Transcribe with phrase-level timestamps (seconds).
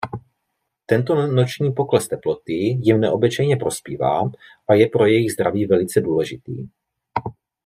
[0.85, 4.21] Tento noční pokles teploty jim neobyčejně prospívá
[4.69, 6.67] a je pro jejich zdraví velice důležitý.